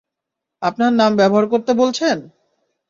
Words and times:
আপনার 0.61 0.91
নাম 0.93 1.11
ব্যবহার 1.15 1.45
করতে 1.47 1.71
বলছেন? 1.73 2.17